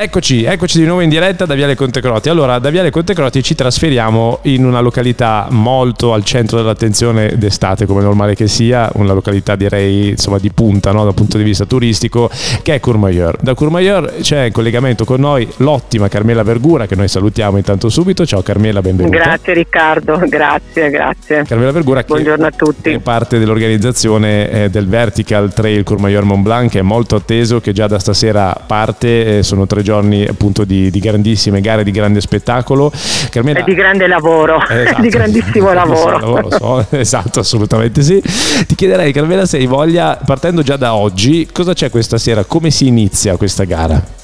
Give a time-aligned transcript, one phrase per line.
[0.00, 2.28] Eccoci, eccoci di nuovo in diretta da Viale Contecroti.
[2.28, 8.02] Allora, da Viale Contecroti ci trasferiamo in una località molto al centro dell'attenzione d'estate, come
[8.02, 11.02] normale che sia, una località direi insomma di punta no?
[11.02, 12.30] dal punto di vista turistico,
[12.62, 13.38] che è Courmayeur.
[13.40, 18.24] Da Courmayeur c'è in collegamento con noi l'ottima Carmela Vergura, che noi salutiamo intanto subito.
[18.24, 19.16] Ciao Carmela, benvenuta.
[19.16, 21.42] Grazie Riccardo, grazie, grazie.
[21.42, 22.90] Carmela Vergura, Buongiorno a tutti.
[22.90, 27.72] è parte dell'organizzazione eh, del Vertical Trail Courmayeur Mont Blanc, che è molto atteso, che
[27.72, 32.20] già da stasera parte, eh, sono tre giorni appunto di, di, grandissime gare, di grande
[32.20, 32.92] spettacolo.
[33.30, 33.60] Carmela...
[33.60, 35.00] E di grande lavoro, esatto.
[35.00, 36.18] di grandissimo lavoro.
[36.18, 38.20] lavoro so, esatto, assolutamente sì.
[38.20, 42.44] Ti chiederei Carmela se hai voglia, partendo già da oggi, cosa c'è questa sera?
[42.44, 44.17] Come si inizia questa gara?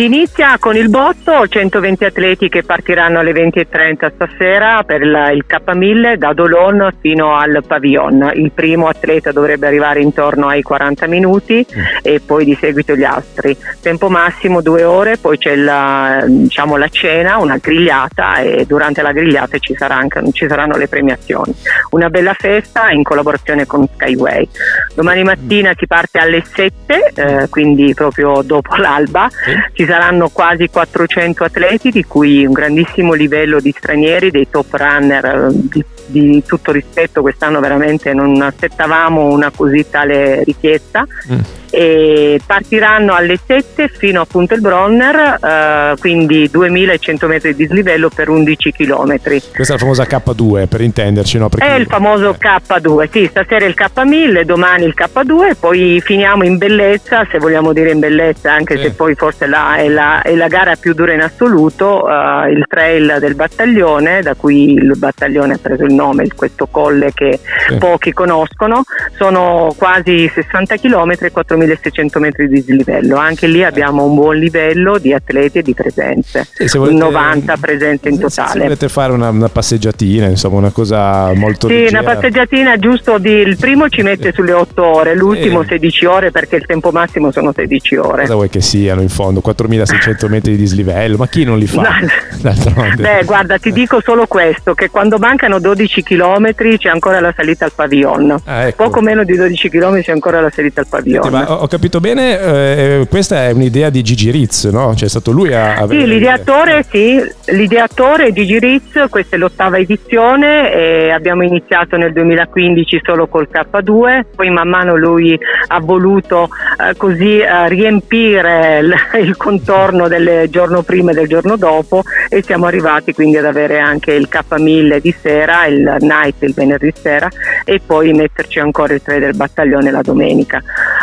[0.00, 5.44] Si inizia con il botto, 120 atleti che partiranno alle 20.30 stasera per il, il
[5.46, 8.30] K1000 da Dolon fino al Pavillon.
[8.32, 11.82] Il primo atleta dovrebbe arrivare intorno ai 40 minuti mm.
[12.00, 13.54] e poi di seguito gli altri.
[13.82, 19.12] Tempo massimo due ore, poi c'è la, diciamo, la cena, una grigliata e durante la
[19.12, 21.54] grigliata ci, sarà anche, ci, saranno le premiazioni.
[21.90, 24.48] Una bella festa in collaborazione con Skyway.
[24.94, 29.28] Domani mattina si parte alle 7, eh, quindi proprio dopo l'alba.
[29.74, 35.24] Ci saranno quasi 400 atleti, di cui un grandissimo livello di stranieri, dei top runner
[35.24, 37.20] eh, di, di tutto rispetto.
[37.20, 41.06] Quest'anno veramente non aspettavamo una così tale richiesta.
[41.32, 48.10] Mm e partiranno alle 7 fino appunto il Bronner, eh, quindi 2100 metri di dislivello
[48.12, 49.18] per 11 km.
[49.18, 51.48] Questa è la famosa K2 per intenderci, no?
[51.48, 51.66] Perché...
[51.66, 57.24] È il famoso K2, sì, stasera il K1000, domani il K2, poi finiamo in bellezza,
[57.30, 58.82] se vogliamo dire in bellezza, anche sì.
[58.82, 62.64] se poi forse la, è, la, è, la, gara più dura in assoluto, uh, il
[62.68, 65.99] trail del battaglione, da cui il battaglione ha preso il nome,
[66.34, 67.38] questo colle che
[67.68, 67.76] sì.
[67.76, 68.82] pochi conoscono,
[69.16, 73.16] sono quasi 60 km e 4 1600 metri di dislivello.
[73.16, 78.08] Anche lì abbiamo un buon livello di atleti e di presenze, sì, volete, 90 presenze
[78.08, 78.50] in totale.
[78.50, 82.00] Se volete fare una, una, passeggiatina, insomma una cosa molto Sì, leggera.
[82.00, 85.68] una passeggiatina giusto di, il primo ci mette sulle 8 ore, l'ultimo sì.
[85.70, 88.22] 16 ore perché il tempo massimo sono 16 ore.
[88.22, 89.40] Cosa vuoi che siano in fondo?
[89.40, 91.98] 4600 metri di dislivello, ma chi non li fa?
[92.96, 97.64] Beh, guarda, ti dico solo questo, che quando mancano 12 km c'è ancora la salita
[97.64, 98.36] al pavillon.
[98.44, 98.84] Ah, ecco.
[98.84, 101.22] Poco meno di 12 km c'è ancora la salita al pavillon.
[101.22, 104.92] Senti, ho capito bene, eh, questa è un'idea di Gigi Ritz, no?
[104.94, 106.00] C'è stato lui a avere...
[106.00, 112.12] Sì, l'ideatore, sì, l'ideatore è Gigi Ritz, questa è l'ottava edizione e abbiamo iniziato nel
[112.12, 116.48] 2015 solo col K2, poi man mano lui ha voluto
[116.88, 122.42] eh, così eh, riempire il, il contorno del giorno prima e del giorno dopo e
[122.42, 127.28] siamo arrivati quindi ad avere anche il K1000 di sera, il night il venerdì sera
[127.64, 130.62] e poi metterci ancora il 3 del battaglione la domenica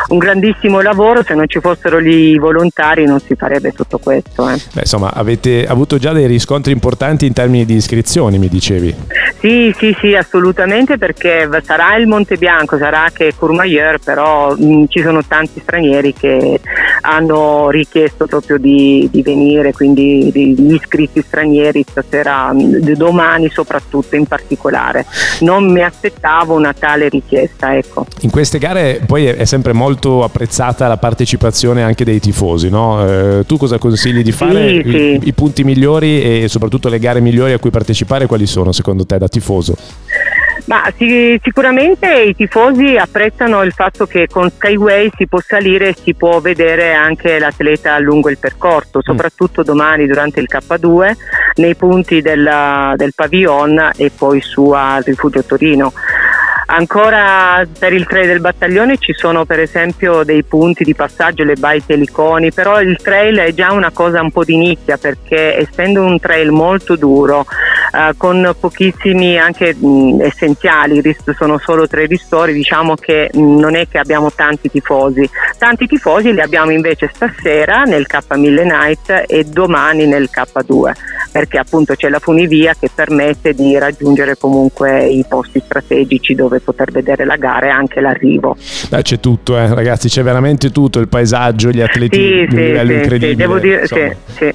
[0.10, 4.50] un grandissimo lavoro, se non ci fossero gli volontari non si farebbe tutto questo.
[4.50, 4.60] Eh.
[4.74, 8.96] Beh, insomma, avete avuto già dei riscontri importanti in termini di iscrizioni, mi dicevi.
[9.40, 15.02] Sì, sì, sì, assolutamente perché sarà il Monte Bianco, sarà che Courmayeur, però mh, ci
[15.02, 16.60] sono tanti stranieri che
[17.02, 25.06] hanno richiesto proprio di, di venire, quindi gli iscritti stranieri stasera, domani soprattutto in particolare.
[25.42, 27.76] Non mi aspettavo una tale richiesta.
[27.76, 28.06] Ecco.
[28.22, 33.06] In queste gare poi è sempre molto apprezzata la partecipazione anche dei tifosi, no?
[33.08, 34.68] eh, tu cosa consigli di fare?
[34.70, 35.28] Sì, I, sì.
[35.28, 39.18] I punti migliori e soprattutto le gare migliori a cui partecipare quali sono secondo te
[39.18, 39.76] da tifoso?
[40.68, 45.96] Ma sì, sicuramente i tifosi apprezzano il fatto che con Skyway si può salire e
[45.96, 51.16] si può vedere anche l'atleta lungo il percorso, soprattutto domani durante il K2
[51.56, 55.94] nei punti del, del pavillon e poi su al rifugio Torino.
[56.70, 61.56] Ancora per il trail del battaglione ci sono per esempio dei punti di passaggio, le
[61.56, 66.04] baite eliconi, però il trail è già una cosa un po' di nicchia perché essendo
[66.04, 67.46] un trail molto duro,
[67.92, 71.02] eh, con pochissimi anche mh, essenziali,
[71.38, 75.30] sono solo tre ristori, diciamo che mh, non è che abbiamo tanti tifosi.
[75.58, 80.92] Tanti tifosi li abbiamo invece stasera nel K1000 Night e domani nel K2
[81.32, 86.92] perché appunto c'è la funivia che permette di raggiungere comunque i posti strategici dove poter
[86.92, 88.56] vedere la gara e anche l'arrivo.
[88.90, 92.62] Beh, c'è tutto, eh, ragazzi, c'è veramente tutto, il paesaggio, gli atleti sì, di un
[92.62, 93.30] livello sì, incredibile.
[93.30, 94.54] Sì, devo dire, sì, sì,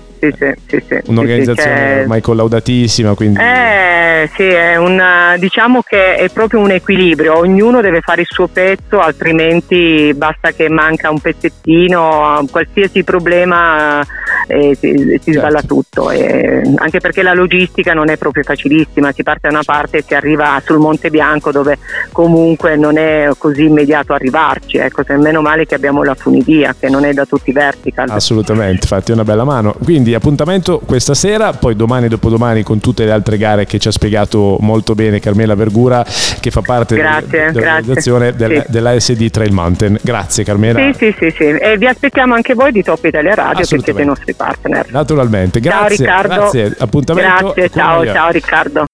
[0.67, 3.41] sì, sì, Un'organizzazione ormai collaudatissima, Quindi...
[3.41, 8.47] Eh, sì, è una, diciamo che è proprio un equilibrio, ognuno deve fare il suo
[8.47, 14.05] pezzo, altrimenti basta che manca un pezzettino, qualsiasi problema
[14.47, 15.33] eh, si, si certo.
[15.33, 16.11] sballa tutto.
[16.11, 20.05] E anche perché la logistica non è proprio facilissima, si parte da una parte e
[20.07, 21.79] si arriva sul Monte Bianco dove
[22.13, 26.89] comunque non è così immediato arrivarci, ecco, se meno male che abbiamo la funivia che
[26.89, 28.11] non è da tutti vertical.
[28.11, 29.75] Assolutamente, fatti una bella mano.
[29.83, 33.89] Quindi appuntamento questa sera, poi domani e dopodomani con tutte le altre gare che ci
[33.89, 36.05] ha spiegato molto bene Carmela Vergura
[36.41, 38.63] che fa parte grazie, dell'organizzazione grazie.
[38.63, 38.73] Sì.
[38.73, 39.99] dell'ASD Trail Mountain.
[40.01, 40.79] Grazie Carmela.
[40.79, 41.45] Sì, sì, sì, sì.
[41.45, 44.87] E vi aspettiamo anche voi di Top Italia Radio che siete i nostri partner.
[44.91, 46.05] Naturalmente, grazie.
[46.05, 46.52] Ciao Riccardo.
[46.53, 47.53] Grazie, appuntamento.
[47.55, 48.85] Grazie, ciao, ciao Riccardo.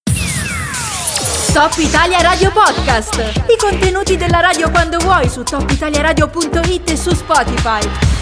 [1.53, 3.19] Top Italia Radio Podcast.
[3.49, 8.18] I contenuti della radio quando vuoi su topitaliaradio.it e su Spotify.